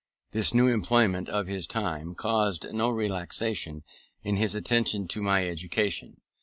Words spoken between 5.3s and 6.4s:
education.